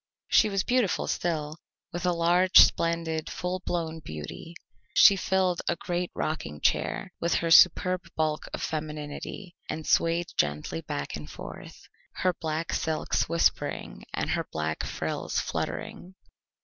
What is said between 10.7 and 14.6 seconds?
back and forth, her black silks whispering and her